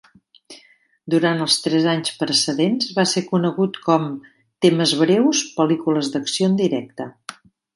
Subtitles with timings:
[1.13, 4.09] Durant els tres anys precedents va ser conegut com
[4.67, 7.09] "Temes breus, pel·lícules d'acció en directe".